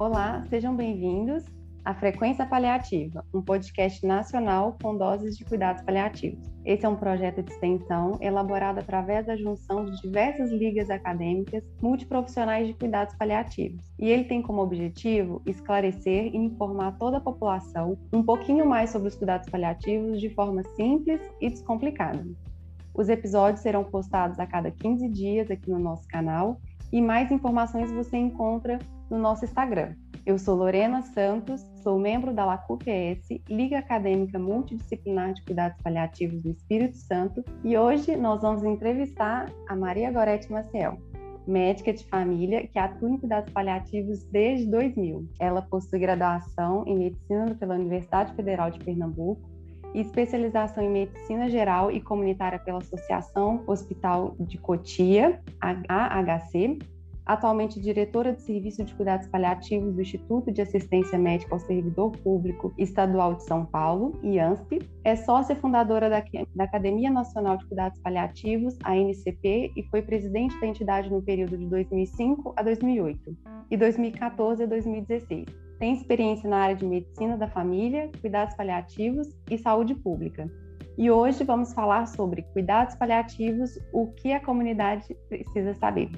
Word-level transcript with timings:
Olá, 0.00 0.42
sejam 0.48 0.74
bem-vindos 0.74 1.44
à 1.84 1.92
Frequência 1.92 2.46
Paliativa, 2.46 3.22
um 3.34 3.42
podcast 3.42 4.06
nacional 4.06 4.78
com 4.82 4.96
doses 4.96 5.36
de 5.36 5.44
cuidados 5.44 5.82
paliativos. 5.82 6.42
Esse 6.64 6.86
é 6.86 6.88
um 6.88 6.96
projeto 6.96 7.42
de 7.42 7.52
extensão 7.52 8.16
elaborado 8.18 8.80
através 8.80 9.26
da 9.26 9.36
junção 9.36 9.84
de 9.84 10.00
diversas 10.00 10.50
ligas 10.50 10.88
acadêmicas 10.88 11.62
multiprofissionais 11.82 12.66
de 12.66 12.72
cuidados 12.72 13.14
paliativos. 13.14 13.92
E 13.98 14.08
ele 14.08 14.24
tem 14.24 14.40
como 14.40 14.62
objetivo 14.62 15.42
esclarecer 15.44 16.34
e 16.34 16.36
informar 16.38 16.96
toda 16.96 17.18
a 17.18 17.20
população 17.20 17.98
um 18.10 18.22
pouquinho 18.22 18.64
mais 18.64 18.88
sobre 18.88 19.08
os 19.08 19.16
cuidados 19.16 19.50
paliativos 19.50 20.18
de 20.18 20.30
forma 20.30 20.62
simples 20.76 21.20
e 21.42 21.50
descomplicada. 21.50 22.26
Os 22.94 23.10
episódios 23.10 23.60
serão 23.60 23.84
postados 23.84 24.38
a 24.40 24.46
cada 24.46 24.70
15 24.70 25.06
dias 25.10 25.50
aqui 25.50 25.70
no 25.70 25.78
nosso 25.78 26.08
canal 26.08 26.58
e 26.90 27.02
mais 27.02 27.30
informações 27.30 27.92
você 27.92 28.16
encontra 28.16 28.78
no 29.10 29.18
nosso 29.18 29.44
Instagram. 29.44 29.94
Eu 30.24 30.38
sou 30.38 30.54
Lorena 30.54 31.02
Santos, 31.02 31.60
sou 31.82 31.98
membro 31.98 32.32
da 32.32 32.44
LACUPS, 32.44 33.26
Liga 33.48 33.78
Acadêmica 33.78 34.38
Multidisciplinar 34.38 35.32
de 35.32 35.42
Cuidados 35.42 35.80
Paliativos 35.82 36.40
do 36.42 36.50
Espírito 36.50 36.96
Santo, 36.96 37.42
e 37.64 37.76
hoje 37.76 38.14
nós 38.16 38.42
vamos 38.42 38.62
entrevistar 38.62 39.50
a 39.68 39.74
Maria 39.74 40.12
Gorete 40.12 40.52
Maciel, 40.52 40.98
médica 41.46 41.92
de 41.92 42.04
família 42.04 42.66
que 42.66 42.78
atua 42.78 43.10
em 43.10 43.18
cuidados 43.18 43.52
paliativos 43.52 44.22
desde 44.24 44.70
2000. 44.70 45.26
Ela 45.38 45.62
possui 45.62 45.98
graduação 45.98 46.84
em 46.86 46.98
medicina 46.98 47.54
pela 47.54 47.74
Universidade 47.74 48.34
Federal 48.34 48.70
de 48.70 48.78
Pernambuco 48.78 49.50
e 49.94 50.00
especialização 50.00 50.84
em 50.84 50.90
medicina 50.90 51.48
geral 51.48 51.90
e 51.90 52.00
comunitária 52.00 52.58
pela 52.58 52.78
Associação 52.78 53.64
Hospital 53.66 54.36
de 54.38 54.58
Cotia, 54.58 55.40
AHC, 55.60 56.78
atualmente 57.32 57.80
diretora 57.80 58.32
de 58.32 58.42
Serviço 58.42 58.82
de 58.82 58.92
Cuidados 58.92 59.28
Paliativos 59.28 59.94
do 59.94 60.02
Instituto 60.02 60.52
de 60.52 60.62
Assistência 60.62 61.16
Médica 61.16 61.54
ao 61.54 61.60
Servidor 61.60 62.10
Público 62.10 62.74
Estadual 62.76 63.34
de 63.34 63.44
São 63.44 63.64
Paulo, 63.64 64.18
IANSP, 64.20 64.80
é 65.04 65.14
sócia 65.14 65.54
fundadora 65.54 66.10
da, 66.10 66.24
da 66.56 66.64
Academia 66.64 67.08
Nacional 67.08 67.56
de 67.56 67.66
Cuidados 67.66 68.00
Paliativos, 68.00 68.76
a 68.82 68.96
NCP, 68.96 69.72
e 69.76 69.82
foi 69.84 70.02
presidente 70.02 70.58
da 70.60 70.66
entidade 70.66 71.08
no 71.08 71.22
período 71.22 71.56
de 71.56 71.66
2005 71.66 72.52
a 72.56 72.62
2008 72.64 73.36
e 73.70 73.76
2014 73.76 74.64
a 74.64 74.66
2016. 74.66 75.46
Tem 75.78 75.94
experiência 75.94 76.50
na 76.50 76.56
área 76.56 76.76
de 76.76 76.84
medicina 76.84 77.38
da 77.38 77.46
família, 77.46 78.10
cuidados 78.20 78.56
paliativos 78.56 79.28
e 79.48 79.56
saúde 79.56 79.94
pública. 79.94 80.50
E 80.98 81.08
hoje 81.10 81.44
vamos 81.44 81.72
falar 81.72 82.06
sobre 82.06 82.42
cuidados 82.52 82.96
paliativos, 82.96 83.78
o 83.92 84.08
que 84.08 84.32
a 84.32 84.40
comunidade 84.40 85.16
precisa 85.28 85.72
saber. 85.74 86.10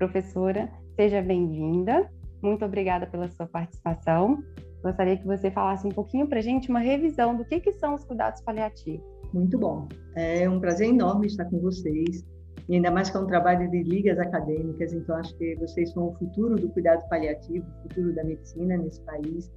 Professora, 0.00 0.66
seja 0.96 1.20
bem-vinda. 1.20 2.10
Muito 2.40 2.64
obrigada 2.64 3.06
pela 3.06 3.28
sua 3.28 3.46
participação. 3.46 4.42
Gostaria 4.82 5.18
que 5.18 5.26
você 5.26 5.50
falasse 5.50 5.86
um 5.86 5.90
pouquinho 5.90 6.26
para 6.26 6.38
a 6.38 6.42
gente 6.42 6.70
uma 6.70 6.80
revisão 6.80 7.36
do 7.36 7.44
que, 7.44 7.60
que 7.60 7.74
são 7.74 7.96
os 7.96 8.02
cuidados 8.02 8.40
paliativos. 8.40 9.06
Muito 9.34 9.58
bom. 9.58 9.86
É 10.16 10.48
um 10.48 10.58
prazer 10.58 10.88
enorme 10.88 11.26
estar 11.26 11.44
com 11.44 11.60
vocês. 11.60 12.24
E 12.66 12.76
ainda 12.76 12.90
mais 12.90 13.10
que 13.10 13.16
é 13.18 13.20
um 13.20 13.26
trabalho 13.26 13.70
de 13.70 13.82
ligas 13.82 14.18
acadêmicas, 14.18 14.94
então 14.94 15.16
acho 15.16 15.36
que 15.36 15.54
vocês 15.56 15.92
são 15.92 16.08
o 16.08 16.14
futuro 16.14 16.56
do 16.56 16.70
cuidado 16.70 17.06
paliativo, 17.10 17.66
o 17.66 17.82
futuro 17.82 18.14
da 18.14 18.24
medicina 18.24 18.78
nesse 18.78 19.02
país 19.02 19.52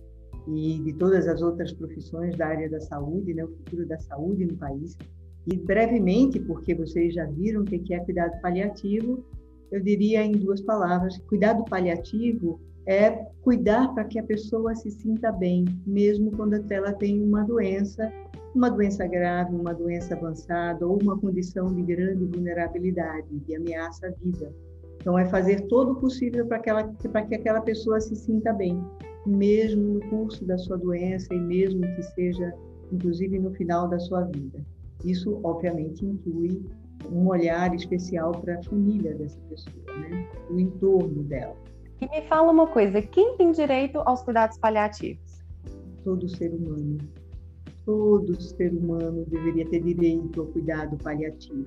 e 0.46 0.78
de 0.84 0.92
todas 0.96 1.26
as 1.26 1.42
outras 1.42 1.72
profissões 1.72 2.36
da 2.36 2.48
área 2.48 2.70
da 2.70 2.82
saúde, 2.82 3.34
né? 3.34 3.46
o 3.46 3.48
futuro 3.48 3.88
da 3.88 3.98
saúde 3.98 4.46
no 4.46 4.58
país. 4.58 4.98
E 5.48 5.56
brevemente, 5.56 6.38
porque 6.38 6.76
vocês 6.76 7.14
já 7.14 7.26
viram 7.28 7.62
o 7.62 7.64
que 7.64 7.94
é 7.94 8.00
cuidado 8.02 8.42
paliativo, 8.42 9.24
eu 9.74 9.82
diria 9.82 10.24
em 10.24 10.34
duas 10.34 10.62
palavras: 10.62 11.18
cuidado 11.28 11.66
paliativo 11.66 12.62
é 12.86 13.10
cuidar 13.42 13.92
para 13.94 14.04
que 14.04 14.20
a 14.20 14.24
pessoa 14.24 14.76
se 14.76 14.92
sinta 14.92 15.32
bem, 15.32 15.66
mesmo 15.86 16.32
quando 16.32 16.54
ela 16.72 16.94
tem 16.94 17.20
uma 17.22 17.44
doença, 17.44 18.12
uma 18.54 18.70
doença 18.70 19.08
grave, 19.08 19.56
uma 19.56 19.74
doença 19.74 20.14
avançada 20.14 20.86
ou 20.86 21.02
uma 21.02 21.18
condição 21.18 21.74
de 21.74 21.82
grande 21.82 22.24
vulnerabilidade, 22.26 23.28
de 23.40 23.56
ameaça 23.56 24.08
à 24.08 24.12
vida. 24.12 24.54
Então, 24.98 25.18
é 25.18 25.26
fazer 25.26 25.68
todo 25.68 25.94
o 25.94 25.96
possível 25.96 26.46
para 26.46 26.60
que, 26.60 27.10
para 27.10 27.26
que 27.26 27.36
aquela 27.36 27.62
pessoa 27.62 28.00
se 28.00 28.16
sinta 28.16 28.54
bem, 28.54 28.80
mesmo 29.26 29.96
no 29.96 30.10
curso 30.10 30.46
da 30.46 30.58
sua 30.58 30.78
doença 30.78 31.34
e 31.34 31.40
mesmo 31.40 31.82
que 31.96 32.04
seja, 32.04 32.54
inclusive, 32.92 33.40
no 33.40 33.52
final 33.52 33.88
da 33.88 34.00
sua 34.00 34.22
vida. 34.22 34.60
Isso, 35.04 35.40
obviamente, 35.44 36.06
inclui 36.06 36.64
um 37.12 37.28
olhar 37.28 37.74
especial 37.76 38.32
para 38.32 38.60
a 38.60 38.64
família 38.64 39.14
dessa 39.16 39.40
pessoa, 39.50 39.98
né? 39.98 40.28
o 40.50 40.60
entorno 40.60 41.24
dela. 41.24 41.56
E 42.02 42.10
me 42.10 42.22
fala 42.28 42.52
uma 42.52 42.68
coisa, 42.68 43.02
quem 43.02 43.38
tem 43.38 43.52
direito 43.52 44.00
aos 44.00 44.22
cuidados 44.24 44.58
paliativos? 44.58 45.42
Todo 46.04 46.28
ser 46.28 46.54
humano. 46.54 46.98
Todo 47.86 48.42
ser 48.42 48.74
humano 48.74 49.26
deveria 49.28 49.66
ter 49.70 49.82
direito 49.82 50.42
ao 50.42 50.48
cuidado 50.48 50.98
paliativo. 50.98 51.66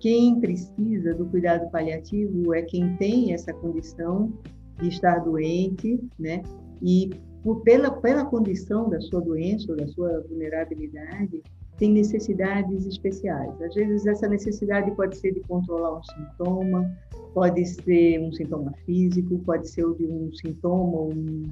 Quem 0.00 0.38
precisa 0.40 1.14
do 1.14 1.26
cuidado 1.26 1.70
paliativo 1.70 2.54
é 2.54 2.62
quem 2.62 2.96
tem 2.96 3.32
essa 3.32 3.52
condição 3.52 4.32
de 4.80 4.88
estar 4.88 5.18
doente, 5.18 6.00
né? 6.18 6.42
E 6.80 7.10
por, 7.42 7.62
pela, 7.62 7.90
pela 7.90 8.24
condição 8.24 8.88
da 8.88 9.00
sua 9.00 9.20
doença 9.20 9.72
ou 9.72 9.76
da 9.76 9.86
sua 9.88 10.20
vulnerabilidade, 10.28 11.42
tem 11.78 11.92
necessidades 11.92 12.86
especiais. 12.86 13.60
Às 13.62 13.74
vezes, 13.74 14.06
essa 14.06 14.28
necessidade 14.28 14.90
pode 14.92 15.16
ser 15.16 15.32
de 15.32 15.40
controlar 15.40 15.98
um 15.98 16.02
sintoma, 16.02 16.92
pode 17.32 17.64
ser 17.64 18.20
um 18.20 18.32
sintoma 18.32 18.72
físico, 18.84 19.38
pode 19.38 19.68
ser 19.68 19.84
de 19.94 20.06
um 20.06 20.30
sintoma, 20.32 21.02
um, 21.02 21.42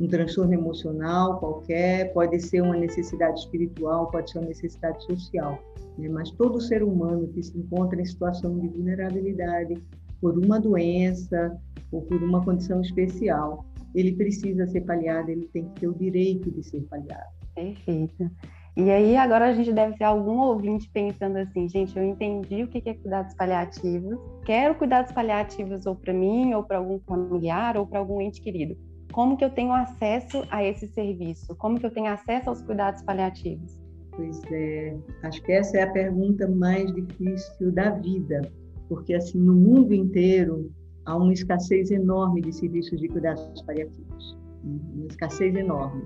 um 0.00 0.06
transtorno 0.08 0.54
emocional 0.54 1.38
qualquer, 1.38 2.12
pode 2.14 2.40
ser 2.40 2.62
uma 2.62 2.76
necessidade 2.76 3.40
espiritual, 3.40 4.10
pode 4.10 4.30
ser 4.30 4.38
uma 4.38 4.48
necessidade 4.48 5.04
social. 5.04 5.62
Né? 5.98 6.08
Mas 6.08 6.30
todo 6.30 6.60
ser 6.60 6.82
humano 6.82 7.28
que 7.28 7.42
se 7.42 7.56
encontra 7.58 8.00
em 8.00 8.04
situação 8.04 8.58
de 8.58 8.68
vulnerabilidade 8.68 9.74
por 10.20 10.38
uma 10.38 10.58
doença 10.58 11.54
ou 11.92 12.00
por 12.00 12.22
uma 12.22 12.42
condição 12.42 12.80
especial, 12.80 13.66
ele 13.94 14.12
precisa 14.12 14.66
ser 14.66 14.82
paliado, 14.82 15.30
ele 15.30 15.48
tem 15.52 15.64
que 15.68 15.80
ter 15.80 15.88
o 15.88 15.94
direito 15.94 16.50
de 16.50 16.62
ser 16.62 16.80
paliado. 16.84 17.36
Perfeito. 17.54 18.30
E 18.76 18.90
aí, 18.90 19.16
agora 19.16 19.46
a 19.46 19.54
gente 19.54 19.72
deve 19.72 19.96
ter 19.96 20.04
algum 20.04 20.38
ouvinte 20.38 20.90
pensando 20.92 21.38
assim, 21.38 21.66
gente, 21.66 21.96
eu 21.96 22.04
entendi 22.04 22.62
o 22.62 22.68
que 22.68 22.86
é 22.86 22.92
cuidados 22.92 23.34
paliativos, 23.34 24.18
quero 24.44 24.74
cuidados 24.74 25.12
paliativos 25.12 25.86
ou 25.86 25.96
para 25.96 26.12
mim, 26.12 26.52
ou 26.52 26.62
para 26.62 26.76
algum 26.76 27.00
familiar, 27.00 27.78
ou 27.78 27.86
para 27.86 28.00
algum 28.00 28.20
ente 28.20 28.38
querido. 28.38 28.76
Como 29.12 29.34
que 29.34 29.42
eu 29.42 29.48
tenho 29.48 29.72
acesso 29.72 30.44
a 30.50 30.62
esse 30.62 30.86
serviço? 30.88 31.56
Como 31.56 31.80
que 31.80 31.86
eu 31.86 31.90
tenho 31.90 32.12
acesso 32.12 32.50
aos 32.50 32.60
cuidados 32.60 33.02
paliativos? 33.02 33.78
Pois 34.14 34.42
é, 34.52 34.94
acho 35.22 35.42
que 35.42 35.52
essa 35.52 35.78
é 35.78 35.82
a 35.82 35.90
pergunta 35.90 36.46
mais 36.46 36.92
difícil 36.92 37.72
da 37.72 37.92
vida, 37.92 38.42
porque 38.90 39.14
assim, 39.14 39.38
no 39.38 39.54
mundo 39.54 39.94
inteiro 39.94 40.70
há 41.06 41.16
uma 41.16 41.32
escassez 41.32 41.90
enorme 41.90 42.42
de 42.42 42.52
serviços 42.52 43.00
de 43.00 43.08
cuidados 43.08 43.62
paliativos, 43.62 44.36
uma 44.62 45.06
escassez 45.06 45.54
enorme 45.54 46.02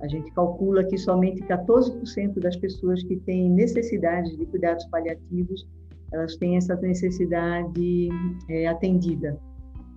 a 0.00 0.06
gente 0.06 0.30
calcula 0.32 0.84
que 0.84 0.96
somente 0.96 1.42
14% 1.42 2.38
das 2.40 2.56
pessoas 2.56 3.02
que 3.02 3.16
têm 3.16 3.50
necessidade 3.50 4.36
de 4.36 4.46
cuidados 4.46 4.84
paliativos, 4.86 5.66
elas 6.12 6.36
têm 6.36 6.56
essa 6.56 6.76
necessidade 6.76 8.08
é, 8.48 8.66
atendida. 8.66 9.38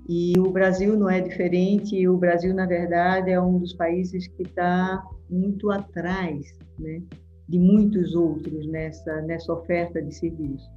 E 0.09 0.38
o 0.40 0.51
Brasil 0.51 0.97
não 0.97 1.09
é 1.09 1.22
diferente. 1.22 2.07
O 2.07 2.17
Brasil, 2.17 2.53
na 2.53 2.66
verdade, 2.66 3.31
é 3.31 3.40
um 3.40 3.59
dos 3.59 3.73
países 3.73 4.28
que 4.28 4.44
está 4.44 5.01
muito 5.29 5.69
atrás, 5.69 6.53
né, 6.79 7.01
de 7.47 7.59
muitos 7.59 8.16
outros 8.16 8.67
nessa 8.67 9.22
nessa 9.22 9.53
oferta 9.53 10.01
de 10.01 10.13
serviços. 10.13 10.69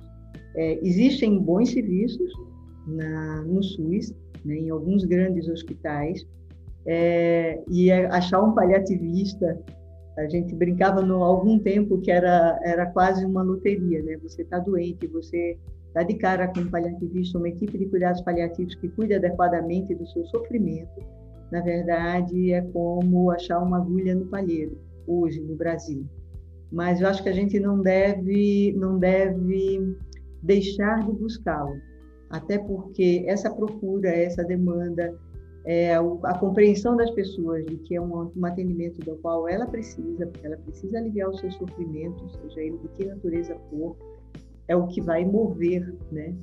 É, 0.57 0.79
existem 0.87 1.39
bons 1.39 1.71
serviços 1.71 2.33
na, 2.87 3.43
no 3.43 3.63
SUS, 3.63 4.15
né, 4.45 4.57
em 4.57 4.71
alguns 4.71 5.04
grandes 5.04 5.48
hospitais, 5.48 6.25
é, 6.86 7.63
e 7.69 7.91
achar 7.92 8.42
um 8.42 8.53
paliativista, 8.53 9.59
a 10.16 10.28
gente 10.28 10.54
brincava 10.54 11.03
no 11.03 11.25
algum 11.25 11.59
tempo 11.59 12.01
que 12.01 12.10
era 12.10 12.59
era 12.63 12.86
quase 12.86 13.25
uma 13.25 13.42
loteria, 13.42 14.03
né? 14.03 14.16
Você 14.22 14.42
está 14.42 14.59
doente, 14.59 15.07
você 15.09 15.59
está 15.89 16.03
de 16.03 16.15
cara 16.15 16.48
com 16.48 16.60
um 16.60 16.71
paliativista, 16.71 17.39
uma 17.39 17.48
equipe 17.48 17.78
de 17.78 17.86
cuidados 17.86 18.21
paliativos 18.21 18.75
que 18.77 18.89
cuida 18.89 19.16
adequadamente 19.16 19.95
do 19.95 20.07
seu 20.07 20.25
sofrimento. 20.27 21.03
Na 21.51 21.60
verdade, 21.60 22.53
é 22.53 22.60
como 22.60 23.31
achar 23.31 23.60
uma 23.60 23.78
agulha 23.78 24.15
no 24.15 24.27
palheiro 24.27 24.78
hoje 25.07 25.41
no 25.41 25.57
Brasil. 25.57 26.04
Mas 26.71 27.01
eu 27.01 27.09
acho 27.09 27.22
que 27.22 27.28
a 27.28 27.34
gente 27.34 27.59
não 27.59 27.81
deve 27.81 28.75
não 28.77 28.98
deve 28.98 29.97
deixar 30.42 31.04
de 31.04 31.13
buscá-lo, 31.13 31.77
até 32.31 32.59
porque 32.59 33.25
essa 33.27 33.51
procura, 33.51 34.10
essa 34.10 34.45
demanda, 34.45 35.15
é, 35.65 35.95
a 35.95 36.39
compreensão 36.39 36.97
das 36.97 37.11
pessoas 37.13 37.65
de 37.65 37.77
que 37.78 37.95
é 37.95 38.01
um, 38.01 38.31
um, 38.37 38.45
atendimento 38.45 39.01
do 39.01 39.16
qual 39.16 39.49
ela 39.49 39.66
precisa, 39.66 40.27
porque 40.27 40.47
ela 40.47 40.59
precisa 40.59 40.99
aliviar 40.99 41.31
o 41.31 41.37
seu 41.39 41.51
sofrimento, 41.53 42.28
seja 42.28 42.61
ele 42.61 42.77
de 42.78 42.89
que 42.89 43.07
natureza 43.07 43.57
for, 43.71 43.97
é 44.69 44.77
o 44.77 44.87
que 44.87 45.01
vai 45.01 45.25
mover, 45.25 45.95
né? 46.13 46.34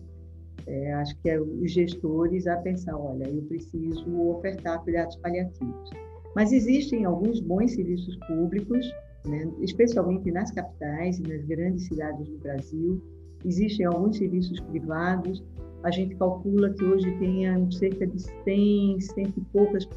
É, 0.68 0.94
acho 0.94 1.18
que 1.22 1.30
é 1.30 1.40
os 1.40 1.72
gestores 1.72 2.46
a 2.48 2.58
pensar, 2.58 2.96
olha, 2.96 3.28
eu 3.28 3.42
preciso 3.44 4.22
ofertar 4.30 4.84
cuidados 4.84 5.16
paliativos. 5.18 5.90
Mas 6.36 6.52
existem 6.52 7.06
alguns 7.06 7.40
bons 7.40 7.74
serviços 7.74 8.16
públicos, 8.28 8.92
né, 9.26 9.52
especialmente 9.60 10.32
nas 10.32 10.52
capitais 10.52 11.20
e 11.20 11.24
nas 11.24 11.44
grandes 11.46 11.86
cidades 11.88 12.28
do 12.28 12.38
Brasil. 12.40 13.02
Existem 13.44 13.86
alguns 13.86 14.18
serviços 14.18 14.60
privados. 14.62 15.44
A 15.84 15.92
gente 15.92 16.16
calcula 16.16 16.70
que 16.72 16.84
hoje 16.84 17.12
tenha 17.18 17.68
cerca 17.72 18.06
de 18.06 18.22
100, 18.44 19.02
cento 19.02 19.40
e 19.40 19.42
poucas, 19.52 19.88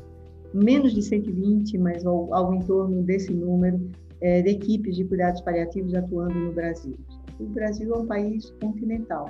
menos 0.53 0.95
de 0.95 1.03
120, 1.03 1.77
mas 1.79 2.07
algo, 2.07 2.33
algo 2.33 2.55
em 2.55 2.61
torno 2.61 3.03
desse 3.03 3.33
número, 3.33 3.91
é, 4.21 4.41
de 4.41 4.51
equipes 4.51 4.97
de 4.97 5.05
cuidados 5.05 5.41
paliativos 5.43 5.95
atuando 5.95 6.35
no 6.35 6.53
Brasil. 6.53 6.97
O 7.39 7.45
Brasil 7.47 7.95
é 7.95 7.99
um 7.99 8.07
país 8.07 8.51
continental. 8.63 9.29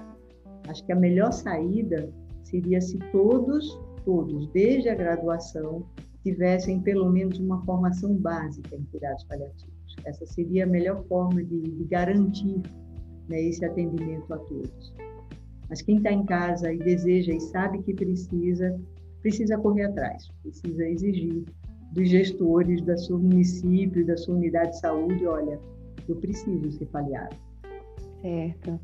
Acho 0.69 0.85
que 0.85 0.93
a 0.93 0.97
melhor 0.97 1.33
saída 1.33 2.09
seria 2.45 2.81
se 2.81 2.99
todos, 3.11 3.79
todos, 4.05 4.47
desde 4.53 4.89
a 4.89 4.95
graduação, 4.95 5.85
tivessem 6.23 6.81
pelo 6.81 7.11
menos 7.11 7.39
uma 7.39 7.65
formação 7.65 8.15
básica 8.15 8.77
em 8.77 8.85
cuidados 8.85 9.25
paliativos. 9.25 9.75
Essa 10.05 10.27
seria 10.27 10.65
a 10.65 10.67
melhor 10.67 11.05
forma 11.07 11.43
de, 11.43 11.61
de 11.61 11.85
garantir 11.85 12.63
né, 13.29 13.43
esse 13.43 13.65
atendimento 13.65 14.33
a 14.33 14.39
todos. 14.39 14.95
Mas 15.75 15.83
quem 15.83 15.97
está 15.97 16.13
em 16.13 16.25
casa 16.25 16.73
e 16.73 16.79
deseja 16.79 17.33
e 17.33 17.41
sabe 17.41 17.83
que 17.83 17.93
precisa, 17.93 18.81
precisa 19.21 19.59
correr 19.59 19.87
atrás, 19.87 20.29
precisa 20.41 20.87
exigir 20.87 21.45
dos 21.91 22.09
gestores 22.09 22.81
da 22.83 22.97
seu 22.97 23.19
município, 23.19 24.07
da 24.07 24.17
sua 24.17 24.37
unidade 24.37 24.71
de 24.71 24.79
saúde, 24.79 25.27
olha, 25.27 25.59
eu 26.09 26.15
preciso 26.15 26.71
ser 26.71 26.87
paliado. 26.87 27.35
Certo. 28.23 28.79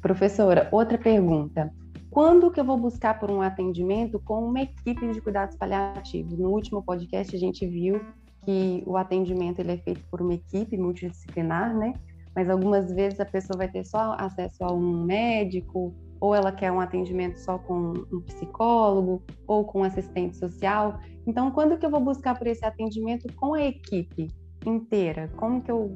Professora, 0.00 0.68
outra 0.70 0.96
pergunta. 0.96 1.74
Quando 2.08 2.52
que 2.52 2.60
eu 2.60 2.64
vou 2.64 2.78
buscar 2.78 3.18
por 3.18 3.32
um 3.32 3.42
atendimento 3.42 4.20
com 4.20 4.44
uma 4.44 4.60
equipe 4.60 5.10
de 5.10 5.20
cuidados 5.20 5.56
paliativos? 5.56 6.38
No 6.38 6.50
último 6.50 6.84
podcast 6.84 7.34
a 7.34 7.38
gente 7.38 7.66
viu 7.66 8.00
que 8.44 8.84
o 8.86 8.96
atendimento 8.96 9.58
ele 9.58 9.72
é 9.72 9.78
feito 9.78 10.04
por 10.08 10.22
uma 10.22 10.34
equipe 10.34 10.78
multidisciplinar, 10.78 11.76
né? 11.76 11.94
Mas 12.32 12.48
algumas 12.48 12.92
vezes 12.92 13.18
a 13.18 13.24
pessoa 13.24 13.58
vai 13.58 13.68
ter 13.68 13.84
só 13.84 14.14
acesso 14.16 14.62
a 14.62 14.72
um 14.72 15.04
médico, 15.04 15.92
ou 16.20 16.34
ela 16.34 16.52
quer 16.52 16.72
um 16.72 16.80
atendimento 16.80 17.38
só 17.38 17.58
com 17.58 17.94
um 18.12 18.20
psicólogo, 18.22 19.22
ou 19.46 19.64
com 19.64 19.80
um 19.80 19.84
assistente 19.84 20.36
social. 20.36 20.98
Então, 21.26 21.50
quando 21.50 21.78
que 21.78 21.86
eu 21.86 21.90
vou 21.90 22.00
buscar 22.00 22.38
por 22.38 22.46
esse 22.46 22.64
atendimento 22.64 23.32
com 23.34 23.54
a 23.54 23.62
equipe 23.62 24.28
inteira? 24.66 25.30
Como 25.36 25.62
que 25.62 25.70
eu 25.70 25.92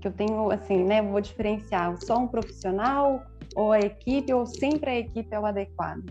que 0.00 0.08
eu 0.08 0.12
tenho 0.12 0.50
assim, 0.50 0.84
né, 0.84 1.00
vou 1.00 1.18
diferenciar 1.18 1.96
só 2.02 2.18
um 2.18 2.28
profissional 2.28 3.22
ou 3.56 3.72
a 3.72 3.80
equipe, 3.80 4.34
ou 4.34 4.44
sempre 4.44 4.90
a 4.90 4.98
equipe 4.98 5.34
é 5.34 5.40
o 5.40 5.46
adequado? 5.46 6.04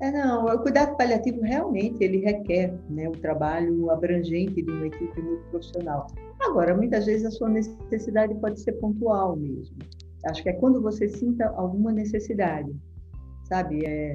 É, 0.00 0.10
não, 0.12 0.46
o 0.46 0.58
cuidado 0.60 0.96
paliativo 0.96 1.42
realmente 1.42 2.02
ele 2.02 2.18
requer 2.18 2.72
né, 2.88 3.08
o 3.08 3.12
trabalho 3.12 3.90
abrangente 3.90 4.62
de 4.62 4.70
uma 4.70 4.86
equipe 4.86 5.20
muito 5.20 5.42
profissional. 5.50 6.06
Agora, 6.40 6.74
muitas 6.74 7.04
vezes 7.04 7.26
a 7.26 7.30
sua 7.30 7.50
necessidade 7.50 8.34
pode 8.36 8.60
ser 8.60 8.72
pontual 8.72 9.36
mesmo. 9.36 9.76
Acho 10.26 10.42
que 10.42 10.48
é 10.50 10.52
quando 10.52 10.80
você 10.82 11.08
sinta 11.08 11.48
alguma 11.50 11.92
necessidade, 11.92 12.74
sabe? 13.44 13.84
É, 13.86 14.14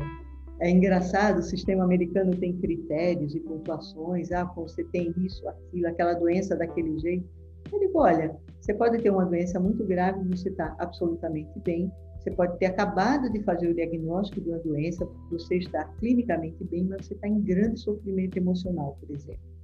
é 0.59 0.69
engraçado, 0.69 1.39
o 1.39 1.43
sistema 1.43 1.83
americano 1.83 2.35
tem 2.35 2.57
critérios 2.57 3.35
e 3.35 3.39
pontuações, 3.39 4.31
ah, 4.31 4.45
você 4.55 4.83
tem 4.85 5.13
isso, 5.17 5.47
aquilo, 5.47 5.87
aquela 5.87 6.13
doença 6.13 6.55
daquele 6.55 6.97
jeito. 6.99 7.27
Eu 7.71 7.79
digo, 7.79 7.99
olha, 7.99 8.35
você 8.61 8.73
pode 8.73 9.01
ter 9.01 9.09
uma 9.09 9.25
doença 9.25 9.59
muito 9.59 9.83
grave, 9.85 10.23
você 10.29 10.49
está 10.49 10.75
absolutamente 10.79 11.59
bem, 11.59 11.91
você 12.19 12.31
pode 12.31 12.57
ter 12.57 12.67
acabado 12.67 13.31
de 13.31 13.43
fazer 13.43 13.69
o 13.69 13.73
diagnóstico 13.73 14.41
de 14.41 14.49
uma 14.49 14.59
doença, 14.59 15.07
você 15.29 15.57
está 15.57 15.83
clinicamente 15.99 16.63
bem, 16.63 16.85
mas 16.85 17.05
você 17.05 17.13
está 17.13 17.27
em 17.27 17.41
grande 17.41 17.79
sofrimento 17.79 18.37
emocional, 18.37 18.97
por 18.99 19.13
exemplo. 19.13 19.54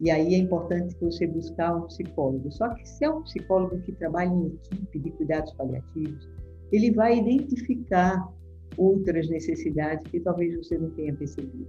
E 0.00 0.10
aí 0.10 0.34
é 0.34 0.38
importante 0.38 0.96
você 1.00 1.26
buscar 1.26 1.74
um 1.74 1.82
psicólogo. 1.82 2.50
Só 2.52 2.68
que 2.74 2.88
se 2.88 3.04
é 3.04 3.10
um 3.10 3.22
psicólogo 3.22 3.80
que 3.80 3.92
trabalha 3.92 4.28
em 4.28 4.46
equipe 4.46 4.98
de 4.98 5.10
cuidados 5.10 5.52
paliativos, 5.54 6.28
ele 6.70 6.92
vai 6.92 7.18
identificar 7.18 8.32
outras 8.76 9.28
necessidades 9.28 10.08
que 10.10 10.20
talvez 10.20 10.56
você 10.56 10.78
não 10.78 10.90
tenha 10.90 11.14
percebido. 11.14 11.66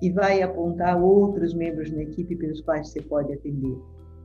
E 0.00 0.10
vai 0.10 0.40
apontar 0.42 1.02
outros 1.02 1.52
membros 1.54 1.90
da 1.90 2.02
equipe 2.02 2.36
pelos 2.36 2.60
quais 2.60 2.88
você 2.88 3.02
pode 3.02 3.32
atender. 3.32 3.76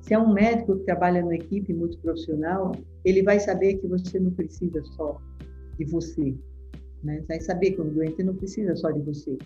Se 0.01 0.13
é 0.13 0.19
um 0.19 0.31
médico 0.31 0.77
que 0.77 0.83
trabalha 0.83 1.21
numa 1.21 1.35
equipe 1.35 1.73
multiprofissional, 1.73 2.73
ele 3.03 3.23
vai 3.23 3.39
saber 3.39 3.75
que 3.75 3.87
você 3.87 4.19
não 4.19 4.31
precisa 4.31 4.83
só 4.83 5.17
de 5.77 5.85
você. 5.85 6.35
Né? 7.03 7.23
Vai 7.27 7.39
saber 7.39 7.71
que 7.71 7.81
o 7.81 7.85
doente 7.85 8.21
não 8.21 8.35
precisa 8.35 8.75
só 8.75 8.91
de 8.91 8.99
você. 9.01 9.37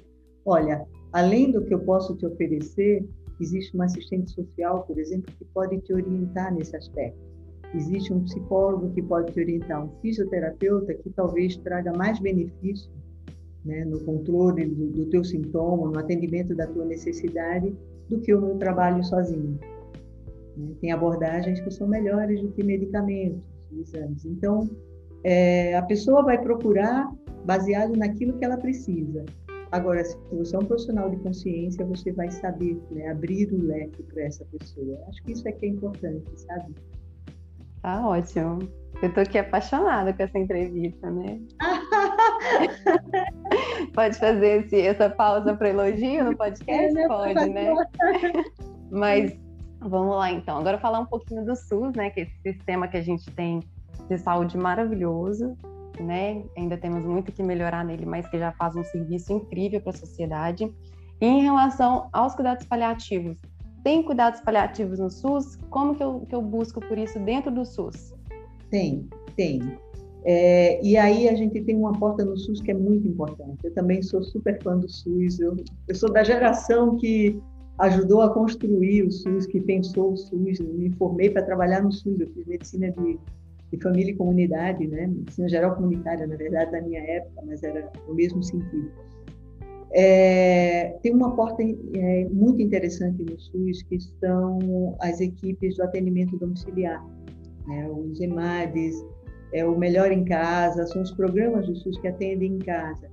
Olha, 0.46 0.86
além 1.14 1.52
do 1.52 1.64
que 1.64 1.74
eu 1.74 1.80
posso 1.80 2.16
te 2.18 2.26
oferecer, 2.26 3.08
existe 3.40 3.74
uma 3.76 3.86
assistente 3.86 4.32
social, 4.32 4.84
por 4.84 4.98
exemplo, 4.98 5.34
que 5.38 5.46
pode 5.46 5.80
te 5.82 5.94
orientar 5.94 6.54
nesse 6.54 6.76
aspecto. 6.76 7.20
Existe 7.74 8.14
um 8.14 8.24
psicólogo 8.24 8.94
que 8.94 9.02
pode 9.02 9.32
te 9.34 9.40
orientar, 9.40 9.84
um 9.84 9.90
fisioterapeuta 10.02 10.94
que 10.94 11.10
talvez 11.10 11.58
traga 11.58 11.92
mais 11.94 12.20
benefício 12.20 12.90
né, 13.66 13.84
no 13.84 14.00
controle 14.00 14.66
do, 14.66 14.88
do 14.92 15.06
teu 15.08 15.24
sintoma, 15.24 15.92
no 15.92 16.00
atendimento 16.00 16.56
da 16.56 16.66
tua 16.66 16.86
necessidade, 16.86 17.76
do 18.10 18.20
que 18.22 18.34
o 18.34 18.42
meu 18.42 18.58
trabalho 18.58 19.04
sozinho. 19.04 19.60
Né? 20.56 20.70
Tem 20.80 20.92
abordagens 20.92 21.60
que 21.60 21.70
são 21.70 21.88
melhores 21.88 22.42
do 22.42 22.52
que 22.52 22.64
medicamentos, 22.64 23.44
exames. 23.78 24.26
Então, 24.26 24.70
é, 25.24 25.76
a 25.76 25.82
pessoa 25.82 26.24
vai 26.24 26.42
procurar 26.42 27.12
baseado 27.46 27.96
naquilo 27.98 28.38
que 28.38 28.46
ela 28.46 28.58
precisa. 28.58 29.26
Agora, 29.72 30.04
se 30.04 30.18
você 30.32 30.56
é 30.56 30.60
um 30.60 30.66
profissional 30.66 31.10
de 31.10 31.18
consciência, 31.18 31.86
você 31.86 32.12
vai 32.12 32.32
saber 32.32 32.82
né, 32.92 33.10
abrir 33.10 33.52
o 33.54 33.66
leque 33.66 34.04
para 34.04 34.24
essa 34.24 34.46
pessoa. 34.46 34.98
Acho 35.08 35.24
que 35.24 35.34
isso 35.34 35.48
é 35.48 35.52
que 35.52 35.66
é 35.66 35.70
importante, 35.70 36.26
sabe? 36.36 36.74
Tá 37.82 38.08
ótimo. 38.08 38.60
Eu 39.02 39.14
tô 39.14 39.20
aqui 39.20 39.38
apaixonada 39.38 40.14
com 40.14 40.24
essa 40.24 40.40
entrevista, 40.40 41.12
né? 41.12 41.40
Pode 43.94 44.18
fazer 44.18 44.66
esse, 44.66 44.82
essa 44.82 45.10
pausa 45.10 45.56
para 45.56 45.70
elogio 45.70 46.24
no 46.24 46.36
podcast? 46.36 46.98
É, 46.98 47.08
Pode, 47.08 47.50
né? 47.50 47.74
Mas 48.90 49.38
Vamos 49.80 50.16
lá, 50.16 50.32
então. 50.32 50.58
Agora 50.58 50.78
falar 50.78 51.00
um 51.00 51.06
pouquinho 51.06 51.46
do 51.46 51.56
SUS, 51.56 51.94
né? 51.96 52.10
Que 52.10 52.22
é 52.22 52.24
esse 52.24 52.42
sistema 52.42 52.88
que 52.88 52.98
a 52.98 53.02
gente 53.02 53.30
tem 53.32 53.62
de 54.10 54.18
saúde 54.18 54.58
maravilhoso, 54.58 55.56
né? 56.04 56.44
Ainda 56.58 56.78
temos 56.78 57.04
muito 57.04 57.32
que 57.32 57.44
melhorar 57.44 57.84
nele, 57.86 58.06
mas 58.06 58.28
que 58.28 58.38
já 58.38 58.52
faz 58.54 58.76
um 58.76 58.84
serviço 58.84 59.34
incrível 59.34 59.82
para 59.82 59.92
a 59.92 59.98
sociedade. 59.98 60.74
E 61.20 61.26
em 61.26 61.42
relação 61.42 62.10
aos 62.14 62.36
cuidados 62.36 62.66
paliativos, 62.66 63.38
tem 63.84 64.04
cuidados 64.04 64.42
paliativos 64.42 65.00
no 65.00 65.10
SUS? 65.10 65.56
Como 65.70 65.96
que 65.96 66.04
eu, 66.04 66.22
que 66.28 66.36
eu 66.36 66.42
busco 66.42 66.80
por 66.82 66.98
isso 66.98 67.20
dentro 67.20 67.52
do 67.52 67.66
SUS? 67.66 68.14
Tem, 68.70 69.08
tem. 69.36 69.62
É, 70.26 70.84
e 70.86 70.98
aí 70.98 71.30
a 71.30 71.36
gente 71.36 71.62
tem 71.62 71.76
uma 71.76 71.94
porta 71.94 72.26
no 72.26 72.36
SUS 72.38 72.60
que 72.62 72.72
é 72.72 72.74
muito 72.74 73.08
importante. 73.08 73.60
Eu 73.64 73.74
também 73.74 74.02
sou 74.02 74.22
super 74.22 74.62
fã 74.62 74.78
do 74.78 74.90
SUS. 74.90 75.40
Eu, 75.40 75.56
eu 75.88 75.96
sou 75.96 76.12
da 76.12 76.24
geração 76.24 76.98
que 76.98 77.42
ajudou 77.80 78.22
a 78.22 78.34
construir 78.34 79.04
o 79.04 79.12
SUS, 79.12 79.46
que 79.46 79.62
pensou 79.62 80.14
o 80.14 80.18
SUS. 80.18 80.60
Eu 80.60 80.74
me 80.74 80.92
formei 80.92 81.30
para 81.30 81.44
trabalhar 81.44 81.82
no 81.82 81.92
SUS, 81.92 82.20
eu 82.20 82.28
fiz 82.34 82.46
medicina 82.46 82.92
de, 82.92 83.18
de 83.72 83.82
família 83.82 84.12
e 84.12 84.16
comunidade, 84.16 84.88
né? 84.88 85.08
medicina 85.08 85.50
geral 85.50 85.76
comunitária, 85.76 86.26
na 86.26 86.36
verdade, 86.36 86.72
na 86.72 86.82
minha 86.82 87.02
época, 87.02 87.42
mas 87.46 87.64
era 87.64 87.92
o 88.08 88.14
mesmo 88.14 88.42
sentido. 88.44 88.92
É, 89.92 90.98
tem 91.02 91.14
uma 91.14 91.36
porta 91.36 91.64
é, 91.64 92.28
muito 92.30 92.62
interessante 92.62 93.24
no 93.24 93.40
SUS, 93.40 93.84
que 93.84 94.00
são 94.20 94.96
as 95.02 95.20
equipes 95.22 95.78
do 95.78 95.84
atendimento 95.84 96.38
domiciliar, 96.38 97.04
né? 97.68 97.90
os 97.90 98.20
EMADES, 98.20 98.96
é, 99.54 99.66
o 99.66 99.78
Melhor 99.78 100.12
em 100.12 100.26
Casa, 100.26 100.86
são 100.88 101.02
os 101.02 101.12
programas 101.12 101.68
do 101.68 101.76
SUS 101.76 101.98
que 102.00 102.08
atendem 102.08 102.56
em 102.56 102.60
casa 102.60 103.10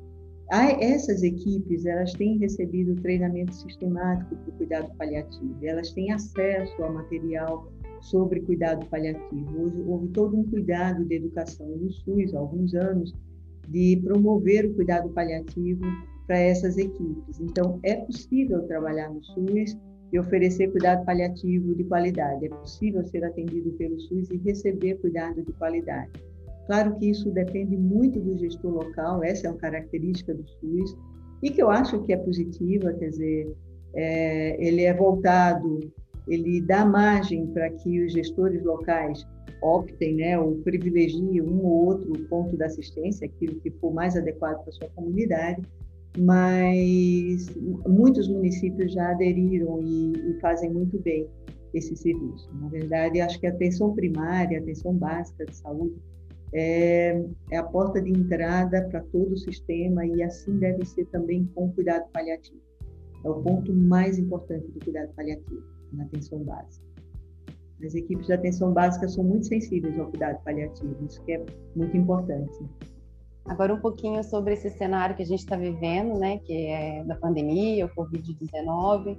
essas 0.81 1.23
equipes 1.23 1.85
elas 1.87 2.13
têm 2.13 2.39
recebido 2.39 3.01
treinamento 3.03 3.55
sistemático 3.55 4.37
para 4.37 4.51
o 4.51 4.53
cuidado 4.53 4.97
paliativo, 4.97 5.57
elas 5.63 5.91
têm 5.93 6.13
acesso 6.13 6.83
a 6.83 6.91
material 6.91 7.73
sobre 8.05 8.41
cuidado 8.41 8.87
paliativo. 8.87 9.63
Hoje, 9.63 9.83
houve 9.87 10.09
todo 10.09 10.37
um 10.37 10.45
cuidado 10.45 11.05
de 11.05 11.17
educação 11.17 11.67
no 11.67 11.91
SUS 11.91 12.35
há 12.35 12.39
alguns 12.39 12.75
anos 12.75 13.15
de 13.69 14.01
promover 14.05 14.67
o 14.67 14.75
cuidado 14.75 15.09
paliativo 15.11 15.85
para 16.27 16.39
essas 16.39 16.77
equipes. 16.77 17.41
Então, 17.41 17.81
é 17.83 17.97
possível 17.97 18.63
trabalhar 18.67 19.11
no 19.11 19.23
SUS 19.25 19.77
e 20.13 20.19
oferecer 20.19 20.71
cuidado 20.71 21.05
paliativo 21.05 21.75
de 21.75 21.85
qualidade. 21.85 22.47
É 22.47 22.49
possível 22.51 23.05
ser 23.07 23.25
atendido 23.25 23.73
pelo 23.73 23.99
SUS 23.99 24.31
e 24.31 24.37
receber 24.37 24.97
cuidado 24.97 25.43
de 25.43 25.53
qualidade. 25.55 26.13
Claro 26.67 26.97
que 26.97 27.11
isso 27.11 27.31
depende 27.31 27.77
muito 27.77 28.21
do 28.21 28.39
gestor 28.39 28.73
local, 28.73 29.23
essa 29.23 29.47
é 29.47 29.51
uma 29.51 29.59
característica 29.59 30.35
do 30.35 30.47
SUS, 30.47 30.97
e 31.43 31.51
que 31.51 31.63
eu 31.63 31.71
acho 31.71 32.03
que 32.05 32.13
é 32.13 32.17
positiva, 32.17 32.93
quer 32.95 33.09
dizer, 33.09 33.55
é, 33.95 34.67
ele 34.67 34.83
é 34.83 34.95
voltado, 34.95 35.81
ele 36.27 36.61
dá 36.61 36.85
margem 36.85 37.47
para 37.49 37.71
que 37.71 38.05
os 38.05 38.13
gestores 38.13 38.63
locais 38.65 39.27
optem, 39.63 40.17
né, 40.17 40.39
ou 40.39 40.57
privilegiem 40.57 41.41
um 41.41 41.65
ou 41.65 41.87
outro 41.87 42.13
ponto 42.29 42.57
da 42.57 42.67
assistência, 42.67 43.27
aquilo 43.27 43.61
que 43.61 43.71
for 43.71 43.93
mais 43.93 44.17
adequado 44.17 44.63
para 44.63 44.73
sua 44.73 44.89
comunidade, 44.91 45.63
mas 46.19 47.47
muitos 47.87 48.29
municípios 48.29 48.93
já 48.93 49.11
aderiram 49.11 49.81
e, 49.83 50.13
e 50.13 50.41
fazem 50.41 50.71
muito 50.71 50.99
bem 51.01 51.29
esse 51.73 51.97
serviço. 51.97 52.49
Na 52.61 52.69
verdade, 52.69 53.21
acho 53.21 53.41
que 53.41 53.47
a 53.47 53.51
atenção 53.51 53.95
primária, 53.95 54.59
a 54.59 54.63
atenção 54.63 54.95
básica 54.95 55.45
de 55.45 55.57
saúde 55.57 55.97
é, 56.53 57.21
é 57.51 57.57
a 57.57 57.65
porta 57.65 58.01
de 58.01 58.11
entrada 58.11 58.87
para 58.89 59.01
todo 59.01 59.33
o 59.33 59.37
sistema 59.37 60.07
e 60.07 60.23
assim 60.23 60.57
deve 60.59 60.85
ser 60.85 61.05
também 61.07 61.51
com 61.55 61.67
o 61.67 61.73
cuidado 61.73 62.09
paliativo. 62.13 62.61
É 63.25 63.29
o 63.29 63.43
ponto 63.43 63.73
mais 63.73 64.19
importante 64.19 64.71
do 64.71 64.79
cuidado 64.85 65.13
paliativo, 65.15 65.65
na 65.95 66.05
atenção 66.05 66.41
básica. 66.41 66.85
As 67.85 67.95
equipes 67.95 68.27
de 68.27 68.33
atenção 68.33 68.73
básica 68.73 69.09
são 69.09 69.25
muito 69.25 69.47
sensíveis 69.47 69.99
ao 69.99 70.07
cuidado 70.07 70.43
paliativo, 70.45 70.97
isso 71.05 71.23
que 71.25 71.33
é 71.33 71.45
muito 71.75 71.97
importante. 71.97 72.65
Agora 73.47 73.75
um 73.75 73.81
pouquinho 73.81 74.23
sobre 74.25 74.55
esse 74.55 74.71
cenário 74.71 75.15
que 75.15 75.23
a 75.23 75.27
gente 75.27 75.41
está 75.41 75.57
vivendo, 75.57 76.19
né, 76.19 76.39
que 76.39 76.67
é 76.67 77.05
da 77.05 77.15
pandemia, 77.17 77.87
o 77.87 77.89
Covid-19. 77.91 79.19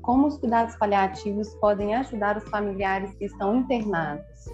Como 0.00 0.28
os 0.28 0.38
cuidados 0.38 0.76
paliativos 0.76 1.54
podem 1.56 1.94
ajudar 1.94 2.38
os 2.38 2.44
familiares 2.44 3.12
que 3.16 3.26
estão 3.26 3.56
internados? 3.56 4.46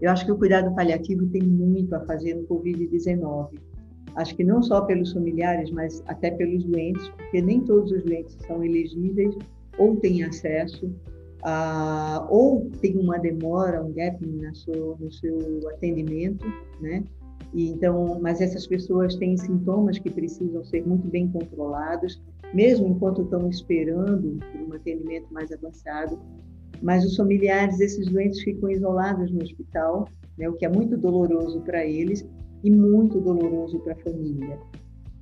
Eu 0.00 0.10
acho 0.10 0.24
que 0.24 0.32
o 0.32 0.38
cuidado 0.38 0.72
paliativo 0.74 1.26
tem 1.28 1.42
muito 1.42 1.94
a 1.94 2.00
fazer 2.06 2.34
no 2.34 2.46
Covid-19. 2.46 3.58
Acho 4.14 4.36
que 4.36 4.44
não 4.44 4.62
só 4.62 4.82
pelos 4.82 5.12
familiares, 5.12 5.70
mas 5.70 6.02
até 6.06 6.30
pelos 6.30 6.64
doentes, 6.64 7.08
porque 7.10 7.42
nem 7.42 7.60
todos 7.60 7.90
os 7.90 8.04
doentes 8.04 8.36
são 8.46 8.62
elegíveis 8.62 9.34
ou 9.78 9.96
têm 9.96 10.22
acesso 10.24 10.92
ah, 11.42 12.26
ou 12.28 12.70
tem 12.80 12.98
uma 12.98 13.18
demora, 13.18 13.82
um 13.82 13.92
gap 13.92 14.24
no 14.24 14.54
seu 14.54 15.68
atendimento, 15.70 16.46
né? 16.80 17.02
E 17.52 17.68
então, 17.70 18.20
mas 18.20 18.40
essas 18.40 18.66
pessoas 18.66 19.16
têm 19.16 19.36
sintomas 19.36 19.98
que 19.98 20.10
precisam 20.10 20.62
ser 20.64 20.86
muito 20.86 21.08
bem 21.08 21.28
controlados, 21.28 22.22
mesmo 22.54 22.88
enquanto 22.88 23.22
estão 23.22 23.48
esperando 23.48 24.38
por 24.52 24.60
um 24.60 24.72
atendimento 24.74 25.32
mais 25.32 25.50
avançado. 25.50 26.18
Mas 26.82 27.04
os 27.04 27.16
familiares 27.16 27.78
desses 27.78 28.06
doentes 28.06 28.40
ficam 28.42 28.70
isolados 28.70 29.30
no 29.32 29.42
hospital, 29.42 30.08
né, 30.38 30.48
o 30.48 30.54
que 30.54 30.64
é 30.64 30.68
muito 30.68 30.96
doloroso 30.96 31.60
para 31.60 31.84
eles 31.84 32.26
e 32.62 32.70
muito 32.70 33.20
doloroso 33.20 33.80
para 33.80 33.94
a 33.94 33.96
família. 33.96 34.58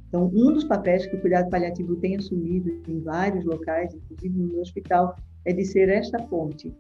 Então, 0.08 0.26
um 0.34 0.52
dos 0.52 0.64
papéis 0.64 1.06
que 1.06 1.16
o 1.16 1.20
cuidado 1.20 1.50
paliativo 1.50 1.96
tem 1.96 2.16
assumido 2.16 2.80
em 2.88 3.00
vários 3.00 3.44
locais, 3.44 3.94
inclusive 3.94 4.38
no 4.38 4.60
hospital, 4.60 5.14
é 5.44 5.52
de 5.52 5.64
ser 5.64 5.88
esta 5.90 6.18
ponte 6.18 6.74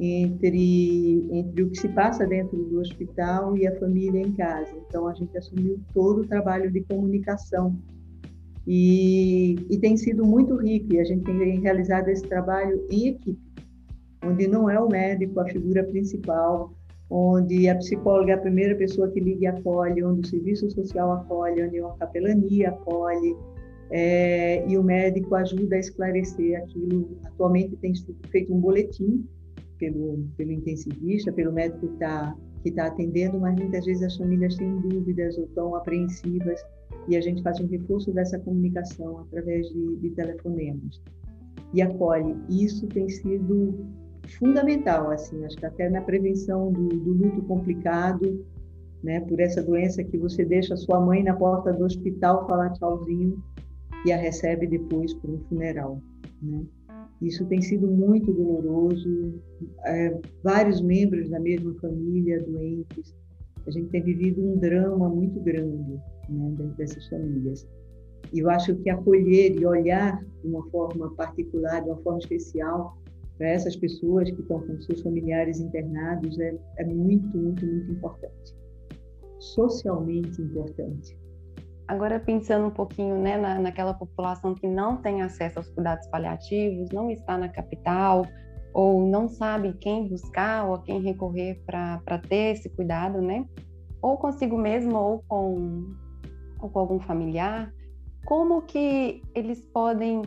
entre, 0.00 1.26
entre 1.30 1.62
o 1.62 1.70
que 1.70 1.78
se 1.78 1.88
passa 1.90 2.26
dentro 2.26 2.56
do 2.64 2.80
hospital 2.80 3.54
e 3.56 3.66
a 3.66 3.78
família 3.78 4.20
em 4.20 4.32
casa. 4.32 4.72
Então, 4.88 5.06
a 5.06 5.14
gente 5.14 5.36
assumiu 5.36 5.78
todo 5.92 6.22
o 6.22 6.26
trabalho 6.26 6.70
de 6.70 6.80
comunicação 6.82 7.76
e, 8.66 9.56
e 9.68 9.78
tem 9.78 9.96
sido 9.96 10.24
muito 10.24 10.56
rico 10.56 10.94
e 10.94 11.00
a 11.00 11.04
gente 11.04 11.24
tem 11.24 11.60
realizado 11.60 12.08
esse 12.08 12.22
trabalho 12.22 12.86
em 12.90 13.08
equipe, 13.08 13.38
onde 14.24 14.46
não 14.46 14.70
é 14.70 14.80
o 14.80 14.88
médico 14.88 15.38
a 15.40 15.44
figura 15.44 15.84
principal, 15.84 16.72
onde 17.10 17.68
a 17.68 17.74
psicóloga 17.76 18.32
é 18.32 18.34
a 18.34 18.38
primeira 18.38 18.74
pessoa 18.76 19.10
que 19.10 19.18
liga 19.18 19.44
e 19.44 19.46
acolhe, 19.46 20.04
onde 20.04 20.20
o 20.20 20.26
serviço 20.26 20.70
social 20.70 21.12
acolhe, 21.12 21.62
onde 21.64 21.80
a 21.80 21.88
capelania 21.98 22.68
acolhe, 22.68 23.36
é, 23.90 24.64
e 24.68 24.78
o 24.78 24.82
médico 24.82 25.34
ajuda 25.34 25.74
a 25.74 25.78
esclarecer 25.80 26.56
aquilo. 26.62 27.18
Atualmente 27.24 27.76
tem 27.76 27.92
feito 28.30 28.54
um 28.54 28.60
boletim 28.60 29.26
pelo, 29.78 30.24
pelo 30.36 30.52
intensivista, 30.52 31.32
pelo 31.32 31.52
médico 31.52 31.80
que 31.80 31.94
está 31.94 32.36
que 32.62 32.70
tá 32.70 32.88
atendendo, 32.88 33.40
mas 33.40 33.58
muitas 33.58 33.86
vezes 33.86 34.02
as 34.02 34.16
famílias 34.18 34.54
têm 34.56 34.76
dúvidas 34.80 35.36
ou 35.38 35.44
estão 35.44 35.74
apreensivas 35.74 36.62
e 37.08 37.16
a 37.16 37.20
gente 37.20 37.42
faz 37.42 37.58
um 37.58 37.66
reforço 37.66 38.12
dessa 38.12 38.38
comunicação 38.38 39.20
através 39.20 39.66
de, 39.70 39.96
de 39.96 40.10
telefonemas 40.10 41.00
e 41.72 41.80
acolhe. 41.80 42.36
Isso 42.48 42.86
tem 42.88 43.08
sido 43.08 43.74
fundamental, 44.36 45.10
assim, 45.10 45.44
acho 45.44 45.56
que 45.56 45.66
até 45.66 45.88
na 45.88 46.00
prevenção 46.00 46.72
do, 46.72 46.88
do 46.88 47.12
luto 47.12 47.42
complicado, 47.42 48.44
né, 49.02 49.20
por 49.20 49.40
essa 49.40 49.62
doença 49.62 50.04
que 50.04 50.18
você 50.18 50.44
deixa 50.44 50.76
sua 50.76 51.00
mãe 51.00 51.22
na 51.22 51.34
porta 51.34 51.72
do 51.72 51.84
hospital 51.84 52.46
falar 52.46 52.70
tchauzinho 52.70 53.42
e 54.04 54.12
a 54.12 54.16
recebe 54.16 54.66
depois 54.66 55.14
para 55.14 55.30
um 55.30 55.38
funeral. 55.48 56.02
Né? 56.42 56.64
Isso 57.20 57.44
tem 57.46 57.60
sido 57.60 57.86
muito 57.86 58.32
doloroso. 58.32 59.34
É, 59.84 60.18
vários 60.42 60.80
membros 60.80 61.28
da 61.28 61.38
mesma 61.38 61.74
família 61.74 62.42
doentes. 62.42 63.14
A 63.66 63.70
gente 63.70 63.90
tem 63.90 64.02
vivido 64.02 64.42
um 64.42 64.58
drama 64.58 65.08
muito 65.08 65.38
grande 65.40 66.00
né, 66.28 66.74
dessas 66.78 67.06
famílias. 67.08 67.68
E 68.32 68.40
eu 68.40 68.48
acho 68.48 68.74
que 68.76 68.88
acolher 68.88 69.54
e 69.58 69.66
olhar 69.66 70.24
de 70.42 70.48
uma 70.48 70.66
forma 70.70 71.10
particular, 71.14 71.82
de 71.82 71.90
uma 71.90 71.98
forma 71.98 72.18
especial, 72.20 72.96
para 73.40 73.48
essas 73.48 73.74
pessoas 73.74 74.30
que 74.30 74.38
estão 74.38 74.60
com 74.60 74.78
seus 74.82 75.00
familiares 75.00 75.60
internados 75.60 76.38
é, 76.38 76.54
é 76.76 76.84
muito, 76.84 77.38
muito, 77.38 77.64
muito 77.64 77.90
importante. 77.90 78.54
Socialmente 79.38 80.42
importante. 80.42 81.18
Agora, 81.88 82.20
pensando 82.20 82.66
um 82.66 82.70
pouquinho 82.70 83.18
né, 83.18 83.38
na, 83.38 83.58
naquela 83.58 83.94
população 83.94 84.54
que 84.54 84.68
não 84.68 84.98
tem 84.98 85.22
acesso 85.22 85.58
aos 85.58 85.70
cuidados 85.70 86.06
paliativos, 86.08 86.90
não 86.90 87.10
está 87.10 87.38
na 87.38 87.48
capital, 87.48 88.26
ou 88.74 89.06
não 89.08 89.26
sabe 89.26 89.72
quem 89.80 90.06
buscar 90.06 90.66
ou 90.66 90.74
a 90.74 90.82
quem 90.82 91.00
recorrer 91.00 91.62
para 91.64 92.18
ter 92.28 92.56
esse 92.56 92.68
cuidado, 92.68 93.22
né? 93.22 93.46
Ou 94.02 94.18
consigo 94.18 94.58
mesmo, 94.58 94.94
ou 94.98 95.24
com, 95.26 95.94
ou 96.60 96.68
com 96.68 96.78
algum 96.78 97.00
familiar, 97.00 97.72
como 98.26 98.60
que 98.60 99.22
eles 99.34 99.62
podem 99.72 100.22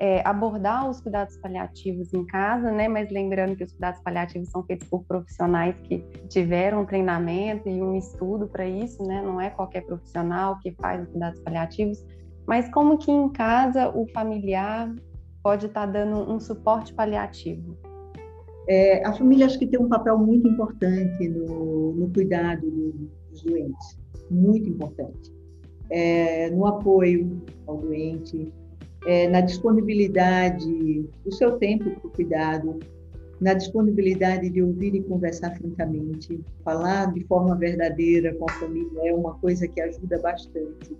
é, 0.00 0.26
abordar 0.26 0.88
os 0.88 1.00
cuidados 1.00 1.36
paliativos 1.36 2.12
em 2.12 2.24
casa, 2.26 2.70
né? 2.70 2.88
Mas 2.88 3.10
lembrando 3.10 3.56
que 3.56 3.64
os 3.64 3.72
cuidados 3.72 4.00
paliativos 4.00 4.48
são 4.48 4.62
feitos 4.64 4.88
por 4.88 5.04
profissionais 5.04 5.76
que 5.84 5.98
tiveram 6.28 6.82
um 6.82 6.86
treinamento 6.86 7.68
e 7.68 7.82
um 7.82 7.96
estudo 7.96 8.48
para 8.48 8.66
isso, 8.66 9.02
né? 9.04 9.22
Não 9.22 9.40
é 9.40 9.50
qualquer 9.50 9.82
profissional 9.82 10.58
que 10.60 10.72
faz 10.72 11.02
os 11.02 11.08
cuidados 11.08 11.40
paliativos. 11.40 12.04
Mas 12.46 12.68
como 12.70 12.98
que 12.98 13.10
em 13.10 13.28
casa 13.30 13.88
o 13.88 14.06
familiar 14.08 14.92
pode 15.42 15.66
estar 15.66 15.86
tá 15.86 15.92
dando 15.92 16.30
um 16.30 16.40
suporte 16.40 16.92
paliativo? 16.92 17.76
É, 18.68 19.06
a 19.06 19.12
família 19.12 19.46
acho 19.46 19.58
que 19.58 19.66
tem 19.66 19.78
um 19.78 19.88
papel 19.88 20.18
muito 20.18 20.48
importante 20.48 21.28
no, 21.28 21.92
no 21.92 22.10
cuidado 22.10 22.66
dos 23.30 23.42
doentes, 23.42 23.98
muito 24.30 24.68
importante. 24.68 25.32
É, 25.90 26.50
no 26.50 26.66
apoio 26.66 27.42
ao 27.66 27.76
doente, 27.76 28.50
é, 29.06 29.28
na 29.28 29.40
disponibilidade 29.40 31.08
do 31.24 31.32
seu 31.32 31.58
tempo 31.58 31.90
para 31.90 32.08
o 32.08 32.10
cuidado, 32.10 32.78
na 33.40 33.54
disponibilidade 33.54 34.48
de 34.48 34.62
ouvir 34.62 34.94
e 34.94 35.02
conversar 35.02 35.54
francamente, 35.56 36.40
falar 36.64 37.12
de 37.12 37.24
forma 37.24 37.56
verdadeira 37.56 38.34
com 38.34 38.48
a 38.48 38.52
família 38.54 39.00
é 39.04 39.12
uma 39.12 39.34
coisa 39.34 39.68
que 39.68 39.80
ajuda 39.80 40.18
bastante. 40.20 40.96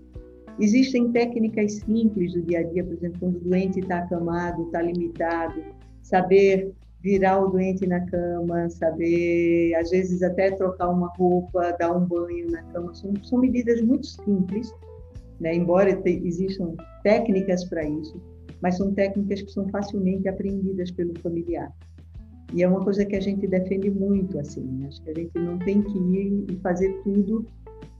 Existem 0.59 1.11
técnicas 1.11 1.73
simples 1.73 2.33
do 2.33 2.41
dia 2.43 2.59
a 2.59 2.63
dia, 2.63 2.83
por 2.83 2.93
exemplo, 2.93 3.19
quando 3.19 3.35
o 3.37 3.39
doente 3.39 3.79
está 3.79 3.99
acamado, 3.99 4.63
está 4.63 4.81
limitado, 4.81 5.61
saber 6.01 6.71
virar 7.01 7.39
o 7.39 7.49
doente 7.49 7.85
na 7.85 7.99
cama, 8.05 8.69
saber, 8.69 9.75
às 9.75 9.89
vezes, 9.89 10.23
até 10.23 10.51
trocar 10.51 10.89
uma 10.89 11.11
roupa, 11.17 11.75
dar 11.77 11.95
um 11.95 12.05
banho 12.05 12.49
na 12.49 12.63
cama, 12.63 12.93
são, 12.93 13.13
são 13.21 13.39
medidas 13.39 13.81
muito 13.81 14.07
simples 14.07 14.73
né? 15.39 15.55
embora 15.55 15.95
te, 15.95 16.21
existam 16.25 16.73
técnicas 17.03 17.65
para 17.65 17.87
isso, 17.87 18.21
mas 18.61 18.77
são 18.77 18.93
técnicas 18.93 19.41
que 19.41 19.51
são 19.51 19.67
facilmente 19.69 20.27
aprendidas 20.27 20.91
pelo 20.91 21.17
familiar. 21.19 21.71
E 22.53 22.63
é 22.63 22.67
uma 22.67 22.83
coisa 22.83 23.05
que 23.05 23.15
a 23.15 23.19
gente 23.19 23.47
defende 23.47 23.89
muito, 23.89 24.39
assim, 24.39 24.63
né? 24.63 24.87
acho 24.87 25.01
que 25.03 25.09
a 25.09 25.13
gente 25.13 25.37
não 25.37 25.57
tem 25.59 25.81
que 25.81 25.97
ir 25.97 26.45
e 26.51 26.55
fazer 26.57 26.93
tudo 27.03 27.45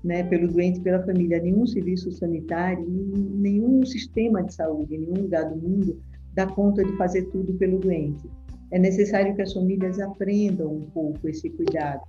né, 0.03 0.23
pelo 0.23 0.47
doente, 0.47 0.79
pela 0.81 1.03
família. 1.03 1.41
Nenhum 1.41 1.65
serviço 1.65 2.11
sanitário, 2.11 2.85
nenhum 2.87 3.83
sistema 3.83 4.43
de 4.43 4.53
saúde, 4.53 4.97
nenhum 4.97 5.23
lugar 5.23 5.49
do 5.49 5.55
mundo 5.55 5.99
dá 6.33 6.45
conta 6.45 6.83
de 6.83 6.95
fazer 6.95 7.23
tudo 7.31 7.53
pelo 7.55 7.79
doente. 7.79 8.29
É 8.71 8.77
necessário 8.77 9.35
que 9.35 9.41
as 9.41 9.53
famílias 9.53 9.99
aprendam 9.99 10.73
um 10.73 10.85
pouco 10.91 11.27
esse 11.27 11.49
cuidado, 11.49 12.01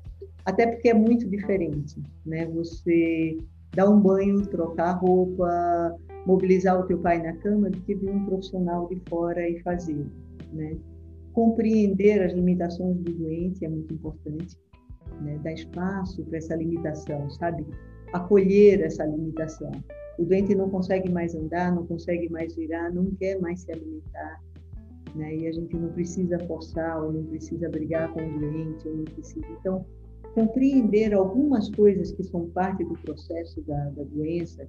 até 0.45 0.67
porque 0.67 0.91
é 0.91 0.95
muito 0.95 1.29
diferente, 1.29 2.03
né? 2.25 2.47
Você 2.47 3.39
dar 3.77 3.89
um 3.91 4.01
banho, 4.01 4.45
trocar 4.47 4.89
a 4.89 4.93
roupa, 4.93 5.95
mobilizar 6.27 6.81
o 6.81 6.85
teu 6.85 6.99
pai 6.99 7.23
na 7.23 7.35
cama 7.35 7.71
do 7.71 7.79
que 7.83 7.95
vir 7.95 8.11
um 8.11 8.25
profissional 8.25 8.89
de 8.89 9.01
fora 9.09 9.49
e 9.49 9.61
fazer, 9.63 10.05
né? 10.53 10.77
Compreender 11.35 12.23
as 12.23 12.33
limitações 12.33 12.97
do 12.97 13.13
doente 13.13 13.65
é 13.65 13.69
muito 13.69 13.93
importante, 13.93 14.57
né? 15.21 15.39
Dar 15.45 15.53
espaço 15.53 16.25
para 16.25 16.39
essa 16.39 16.57
limitação, 16.57 17.31
sabe? 17.31 17.67
Acolher 18.15 18.81
essa 18.81 19.05
limitação. 19.05 19.71
O 20.19 20.25
doente 20.25 20.55
não 20.55 20.71
consegue 20.71 21.11
mais 21.11 21.35
andar, 21.35 21.75
não 21.75 21.87
consegue 21.87 22.31
mais 22.31 22.57
virar, 22.57 22.91
não 22.91 23.05
quer 23.21 23.39
mais 23.39 23.61
se 23.61 23.73
alimentar, 23.73 24.43
né? 25.15 25.37
E 25.37 25.47
a 25.47 25.53
gente 25.53 25.77
não 25.77 25.91
precisa 25.91 26.39
forçar 26.47 27.05
ou 27.05 27.13
não 27.13 27.25
precisa 27.25 27.69
brigar 27.69 28.11
com 28.15 28.21
o 28.21 28.41
doente, 28.41 28.89
ou 28.89 28.97
não 28.97 29.05
precisa. 29.05 29.47
Então, 29.61 29.85
compreender 30.37 31.15
algumas 31.15 31.71
coisas 31.71 32.13
que 32.13 32.23
são 32.23 32.51
parte 32.51 32.85
do 32.85 32.93
processo 32.99 33.63
da, 33.63 33.89
da 33.89 34.05
doença, 34.05 34.69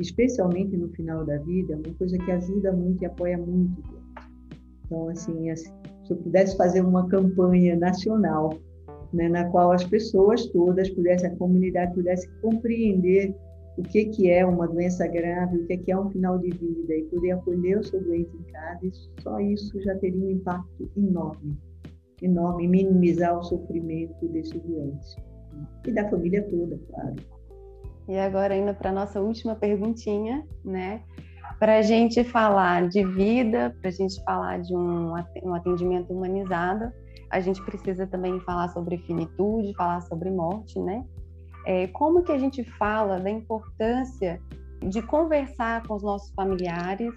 especialmente 0.00 0.76
no 0.76 0.88
final 0.88 1.24
da 1.24 1.38
vida, 1.38 1.74
é 1.74 1.76
uma 1.76 1.94
coisa 1.96 2.18
que 2.18 2.32
ajuda 2.32 2.72
muito 2.72 3.00
e 3.00 3.06
apoia 3.06 3.38
muito. 3.38 3.80
Então, 4.84 5.08
assim, 5.08 5.50
assim 5.50 5.72
se 6.04 6.12
eu 6.12 6.16
pudesse 6.16 6.56
fazer 6.56 6.80
uma 6.80 7.08
campanha 7.08 7.76
nacional, 7.76 8.58
né, 9.12 9.28
na 9.28 9.48
qual 9.50 9.70
as 9.70 9.84
pessoas 9.84 10.46
todas 10.46 10.90
pudessem, 10.90 11.30
a 11.30 11.36
comunidade 11.36 11.94
pudesse 11.94 12.28
compreender 12.42 13.32
o 13.78 13.82
que 13.82 14.06
que 14.06 14.28
é 14.28 14.44
uma 14.44 14.66
doença 14.66 15.06
grave, 15.06 15.58
o 15.58 15.66
que 15.66 15.76
que 15.78 15.92
é 15.92 15.98
um 15.98 16.10
final 16.10 16.40
de 16.40 16.50
vida 16.50 16.92
e 16.92 17.04
poder 17.04 17.30
acolher 17.30 17.78
o 17.78 17.84
seu 17.84 18.02
doente 18.02 18.36
em 18.36 18.52
casa, 18.52 18.90
só 19.22 19.38
isso 19.38 19.80
já 19.80 19.94
teria 19.96 20.26
um 20.26 20.30
impacto 20.30 20.90
enorme, 20.96 21.56
enorme, 22.22 22.68
minimizar 22.68 23.38
o 23.38 23.42
sofrimento 23.42 24.26
desses 24.28 24.60
doentes 24.62 25.16
e 25.86 25.92
da 25.92 26.08
família 26.08 26.42
toda, 26.48 26.78
claro. 26.90 27.16
E 28.08 28.18
agora 28.18 28.56
indo 28.56 28.74
para 28.74 28.92
nossa 28.92 29.20
última 29.20 29.54
perguntinha, 29.54 30.46
né? 30.64 31.02
Para 31.58 31.78
a 31.78 31.82
gente 31.82 32.22
falar 32.24 32.88
de 32.88 33.04
vida, 33.04 33.74
para 33.80 33.88
a 33.88 33.92
gente 33.92 34.22
falar 34.24 34.60
de 34.60 34.74
um, 34.74 35.14
atendimento 35.54 36.12
humanizado, 36.12 36.92
a 37.30 37.40
gente 37.40 37.64
precisa 37.64 38.06
também 38.06 38.38
falar 38.40 38.68
sobre 38.68 38.98
finitude, 38.98 39.74
falar 39.74 40.02
sobre 40.02 40.30
morte, 40.30 40.78
né? 40.80 41.04
É, 41.66 41.86
como 41.88 42.22
que 42.22 42.32
a 42.32 42.38
gente 42.38 42.62
fala 42.78 43.18
da 43.18 43.30
importância 43.30 44.40
de 44.86 45.00
conversar 45.00 45.86
com 45.86 45.94
os 45.94 46.02
nossos 46.02 46.30
familiares 46.34 47.14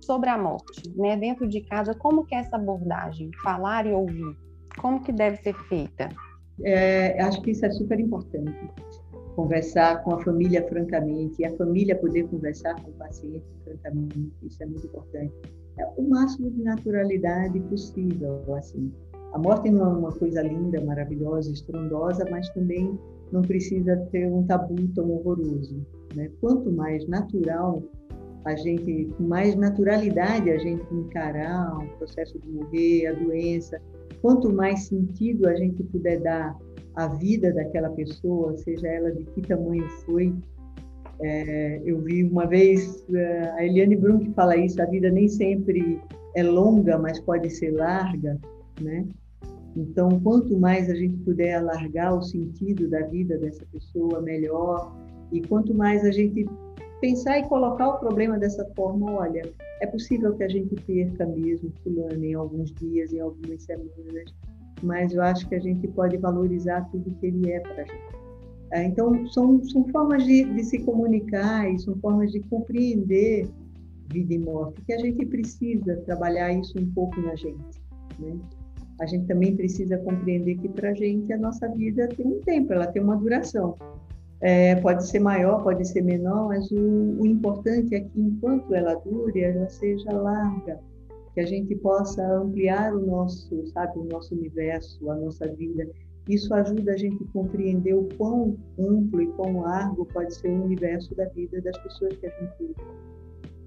sobre 0.00 0.28
a 0.28 0.38
morte, 0.38 0.90
né? 0.96 1.16
Dentro 1.16 1.46
de 1.46 1.60
casa, 1.60 1.94
como 1.94 2.24
que 2.24 2.34
é 2.34 2.38
essa 2.38 2.56
abordagem? 2.56 3.30
Falar 3.42 3.86
e 3.86 3.92
ouvir, 3.92 4.36
como 4.80 5.02
que 5.02 5.12
deve 5.12 5.36
ser 5.38 5.54
feita? 5.68 6.08
É, 6.62 7.20
acho 7.22 7.40
que 7.42 7.52
isso 7.52 7.64
é 7.64 7.70
super 7.70 7.98
importante. 7.98 8.52
Conversar 9.34 10.02
com 10.02 10.14
a 10.14 10.18
família 10.22 10.66
francamente, 10.68 11.40
e 11.40 11.44
a 11.44 11.56
família 11.56 11.96
poder 11.96 12.28
conversar 12.28 12.74
com 12.82 12.90
o 12.90 12.94
paciente 12.94 13.44
francamente, 13.64 14.32
isso 14.42 14.62
é 14.62 14.66
muito 14.66 14.86
importante. 14.86 15.34
É 15.78 15.86
o 15.96 16.08
máximo 16.08 16.50
de 16.50 16.62
naturalidade 16.62 17.58
possível, 17.60 18.42
assim. 18.56 18.92
A 19.32 19.38
morte 19.38 19.70
não 19.70 19.84
é 19.84 19.96
uma 19.96 20.12
coisa 20.12 20.42
linda, 20.42 20.80
maravilhosa, 20.84 21.52
estrondosa, 21.52 22.26
mas 22.30 22.48
também 22.50 22.98
não 23.32 23.42
precisa 23.42 23.96
ter 24.10 24.26
um 24.26 24.44
tabu 24.44 24.76
tão 24.88 25.10
horroroso. 25.10 25.86
Né? 26.14 26.30
Quanto 26.40 26.70
mais 26.72 27.06
natural 27.06 27.82
a 28.44 28.56
gente, 28.56 29.12
com 29.16 29.24
mais 29.24 29.54
naturalidade 29.54 30.50
a 30.50 30.58
gente 30.58 30.82
encarar 30.94 31.78
o 31.78 31.86
processo 31.98 32.38
de 32.38 32.48
morrer, 32.50 33.06
a 33.06 33.12
doença, 33.12 33.80
quanto 34.22 34.52
mais 34.52 34.84
sentido 34.84 35.46
a 35.46 35.54
gente 35.54 35.82
puder 35.84 36.20
dar 36.20 36.56
à 36.94 37.08
vida 37.08 37.52
daquela 37.52 37.90
pessoa, 37.90 38.56
seja 38.56 38.86
ela 38.88 39.10
de 39.12 39.24
que 39.24 39.42
tamanho 39.42 39.86
foi. 40.04 40.34
É, 41.22 41.82
eu 41.84 42.00
vi 42.00 42.24
uma 42.24 42.46
vez 42.46 43.04
é, 43.14 43.50
a 43.50 43.64
Eliane 43.66 43.96
Brum 43.96 44.20
que 44.20 44.32
fala 44.32 44.56
isso: 44.56 44.80
a 44.80 44.86
vida 44.86 45.10
nem 45.10 45.28
sempre 45.28 46.00
é 46.34 46.42
longa, 46.42 46.98
mas 46.98 47.20
pode 47.20 47.50
ser 47.50 47.72
larga, 47.72 48.38
né? 48.80 49.06
Então, 49.76 50.08
quanto 50.20 50.58
mais 50.58 50.90
a 50.90 50.94
gente 50.94 51.16
puder 51.18 51.54
alargar 51.54 52.16
o 52.16 52.22
sentido 52.22 52.88
da 52.88 53.06
vida 53.06 53.38
dessa 53.38 53.64
pessoa, 53.72 54.20
melhor. 54.20 54.92
E 55.30 55.40
quanto 55.42 55.72
mais 55.72 56.04
a 56.04 56.10
gente 56.10 56.44
pensar 57.00 57.38
e 57.38 57.48
colocar 57.48 57.88
o 57.88 57.98
problema 57.98 58.38
dessa 58.38 58.64
forma, 58.76 59.12
olha, 59.12 59.42
é 59.80 59.86
possível 59.86 60.34
que 60.36 60.44
a 60.44 60.48
gente 60.48 60.74
perca 60.84 61.26
mesmo 61.26 61.72
fulano 61.82 62.24
em 62.24 62.34
alguns 62.34 62.72
dias, 62.74 63.12
em 63.12 63.20
algumas 63.20 63.62
semanas, 63.62 64.34
mas 64.82 65.12
eu 65.12 65.22
acho 65.22 65.48
que 65.48 65.54
a 65.54 65.60
gente 65.60 65.86
pode 65.88 66.16
valorizar 66.16 66.82
tudo 66.90 67.14
que 67.18 67.26
ele 67.26 67.50
é 67.50 67.60
para 67.60 67.82
a 67.82 67.86
gente. 67.86 68.20
É, 68.72 68.84
então, 68.84 69.26
são, 69.28 69.62
são 69.64 69.88
formas 69.88 70.24
de, 70.24 70.44
de 70.44 70.64
se 70.64 70.78
comunicar 70.78 71.68
e 71.68 71.78
são 71.78 71.96
formas 71.96 72.30
de 72.30 72.40
compreender 72.40 73.48
vida 74.12 74.34
e 74.34 74.38
morte, 74.38 74.80
que 74.82 74.92
a 74.92 74.98
gente 74.98 75.26
precisa 75.26 75.96
trabalhar 76.06 76.52
isso 76.52 76.78
um 76.78 76.86
pouco 76.92 77.20
na 77.20 77.34
gente. 77.34 77.80
Né? 78.18 78.38
a 79.00 79.06
gente 79.06 79.26
também 79.26 79.56
precisa 79.56 79.96
compreender 79.98 80.56
que 80.56 80.68
para 80.68 80.90
a 80.90 80.94
gente 80.94 81.32
a 81.32 81.38
nossa 81.38 81.66
vida 81.68 82.06
tem 82.08 82.26
um 82.26 82.40
tempo, 82.40 82.72
ela 82.72 82.86
tem 82.86 83.02
uma 83.02 83.16
duração. 83.16 83.76
É, 84.42 84.74
pode 84.76 85.06
ser 85.06 85.18
maior, 85.18 85.62
pode 85.62 85.86
ser 85.86 86.02
menor, 86.02 86.48
mas 86.48 86.70
o, 86.70 87.20
o, 87.20 87.26
importante 87.26 87.94
é 87.94 88.00
que 88.00 88.20
enquanto 88.20 88.74
ela 88.74 88.94
dure, 88.94 89.40
ela 89.40 89.68
seja 89.68 90.10
larga, 90.12 90.80
que 91.34 91.40
a 91.40 91.46
gente 91.46 91.76
possa 91.76 92.26
ampliar 92.38 92.94
o 92.94 93.06
nosso, 93.06 93.66
sabe, 93.66 93.98
o 93.98 94.04
nosso 94.04 94.34
universo, 94.34 95.10
a 95.10 95.14
nossa 95.16 95.46
vida. 95.46 95.86
Isso 96.26 96.54
ajuda 96.54 96.92
a 96.92 96.96
gente 96.96 97.22
a 97.22 97.32
compreender 97.32 97.94
o 97.94 98.08
quão 98.16 98.56
amplo 98.78 99.20
e 99.20 99.26
quão 99.32 99.60
largo 99.60 100.06
pode 100.06 100.34
ser 100.34 100.48
o 100.48 100.64
universo 100.64 101.14
da 101.14 101.26
vida 101.26 101.60
das 101.60 101.76
pessoas 101.78 102.16
que 102.16 102.26
a 102.26 102.30
gente 102.30 102.74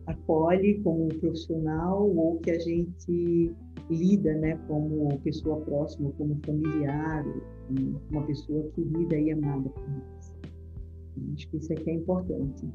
acolhe 0.08 0.82
como 0.84 1.08
profissional 1.20 2.10
ou 2.16 2.40
que 2.40 2.52
a 2.52 2.60
gente 2.60 3.56
lida 3.90 4.34
né, 4.36 4.58
como 4.68 5.20
pessoa 5.20 5.62
próxima, 5.62 6.12
como 6.18 6.40
familiar, 6.46 7.26
uma 8.12 8.24
pessoa 8.24 8.64
querida 8.76 9.18
e 9.18 9.32
amada 9.32 9.70
por 9.70 9.90
nós. 9.90 10.33
Acho 11.34 11.50
que 11.50 11.58
isso 11.58 11.74
aqui 11.74 11.90
é 11.90 11.94
importante. 11.94 12.68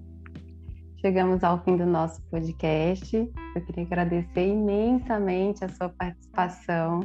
Chegamos 1.00 1.44
ao 1.44 1.62
fim 1.64 1.76
do 1.76 1.86
nosso 1.86 2.20
podcast. 2.30 3.16
Eu 3.16 3.64
queria 3.64 3.84
agradecer 3.84 4.48
imensamente 4.48 5.64
a 5.64 5.68
sua 5.68 5.88
participação 5.88 7.00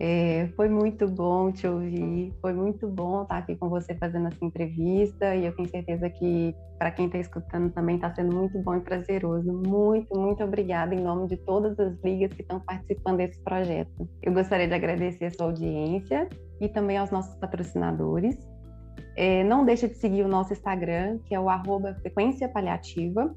é, 0.00 0.48
foi 0.56 0.68
muito 0.68 1.06
bom 1.06 1.52
te 1.52 1.68
ouvir, 1.68 2.34
foi 2.40 2.52
muito 2.52 2.88
bom 2.88 3.22
estar 3.22 3.38
aqui 3.38 3.54
com 3.54 3.68
você 3.68 3.94
fazendo 3.94 4.26
essa 4.26 4.44
entrevista 4.44 5.36
e 5.36 5.46
eu 5.46 5.54
tenho 5.54 5.68
certeza 5.68 6.10
que 6.10 6.54
para 6.78 6.90
quem 6.90 7.06
está 7.06 7.18
escutando 7.18 7.72
também 7.72 7.94
está 7.94 8.12
sendo 8.12 8.34
muito 8.34 8.58
bom 8.58 8.74
e 8.74 8.80
prazeroso. 8.80 9.52
Muito, 9.52 10.18
muito 10.18 10.42
obrigada 10.42 10.94
em 10.94 11.00
nome 11.00 11.28
de 11.28 11.36
todas 11.36 11.78
as 11.78 11.96
ligas 12.02 12.32
que 12.32 12.42
estão 12.42 12.58
participando 12.58 13.18
desse 13.18 13.40
projeto. 13.44 14.08
Eu 14.22 14.32
gostaria 14.32 14.66
de 14.66 14.74
agradecer 14.74 15.26
a 15.26 15.30
sua 15.30 15.46
audiência 15.46 16.28
e 16.60 16.68
também 16.68 16.98
aos 16.98 17.12
nossos 17.12 17.34
patrocinadores. 17.36 18.36
É, 19.16 19.44
não 19.44 19.64
deixe 19.64 19.88
de 19.88 19.94
seguir 19.94 20.22
o 20.22 20.28
nosso 20.28 20.52
Instagram, 20.52 21.18
que 21.26 21.34
é 21.34 21.40
o 21.40 21.48
arroba 21.48 21.94
Frequência 22.00 22.48
Paliativa. 22.48 23.34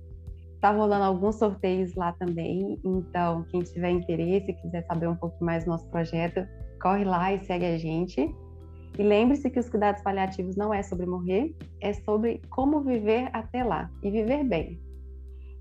Está 0.55 0.71
rolando 0.71 1.03
alguns 1.03 1.35
sorteios 1.35 1.93
lá 1.93 2.13
também, 2.13 2.79
então 2.83 3.45
quem 3.51 3.61
tiver 3.61 3.91
interesse, 3.91 4.53
quiser 4.53 4.83
saber 4.87 5.07
um 5.07 5.15
pouco 5.15 5.43
mais 5.43 5.65
do 5.65 5.69
nosso 5.69 5.87
projeto, 5.89 6.47
corre 6.81 7.03
lá 7.03 7.31
e 7.31 7.39
segue 7.45 7.65
a 7.65 7.77
gente. 7.77 8.33
E 8.97 9.03
lembre-se 9.03 9.51
que 9.51 9.59
os 9.59 9.69
cuidados 9.69 10.01
paliativos 10.01 10.55
não 10.55 10.73
é 10.73 10.81
sobre 10.81 11.05
morrer, 11.05 11.55
é 11.79 11.93
sobre 11.93 12.41
como 12.49 12.81
viver 12.81 13.29
até 13.33 13.63
lá 13.63 13.91
e 14.01 14.09
viver 14.09 14.43
bem. 14.43 14.81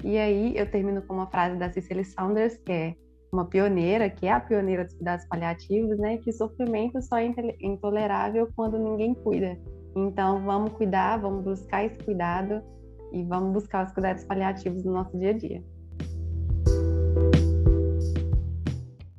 E 0.03 0.17
aí 0.17 0.57
eu 0.57 0.71
termino 0.71 1.03
com 1.03 1.13
uma 1.13 1.27
frase 1.27 1.57
da 1.57 1.71
Cicely 1.71 2.05
Saunders, 2.05 2.57
que 2.57 2.73
é 2.73 2.95
uma 3.31 3.45
pioneira, 3.45 4.09
que 4.09 4.27
é 4.27 4.33
a 4.33 4.41
pioneira 4.41 4.85
dos 4.85 4.95
cuidados 4.95 5.27
paliativos, 5.27 5.99
né? 5.99 6.17
Que 6.19 6.33
sofrimento 6.33 7.03
só 7.03 7.19
é 7.19 7.31
intolerável 7.61 8.49
quando 8.57 8.79
ninguém 8.79 9.15
cuida. 9.15 9.59
Então 9.97 10.45
vamos 10.45 10.75
cuidar, 10.75 11.17
vamos 11.17 11.43
buscar 11.43 11.87
esse 11.87 11.99
cuidado 12.05 12.63
e 13.13 13.25
vamos 13.25 13.55
buscar 13.55 13.87
os 13.87 13.93
cuidados 13.93 14.25
paliativos 14.25 14.85
no 14.85 14.93
nosso 14.93 15.19
dia 15.19 15.31
a 15.31 15.33
dia. 15.33 15.65